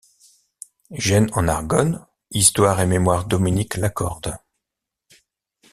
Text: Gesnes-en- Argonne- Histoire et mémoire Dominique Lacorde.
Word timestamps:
Gesnes-en- 0.89 1.47
Argonne- 1.47 2.03
Histoire 2.31 2.81
et 2.81 2.87
mémoire 2.87 3.25
Dominique 3.25 3.77
Lacorde. 3.77 4.35